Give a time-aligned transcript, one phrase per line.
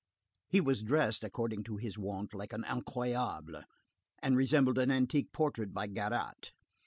[0.47, 3.61] He was dressed, according to his wont, like an incroyable,
[4.17, 6.49] and resembled an antique portrait by Garat.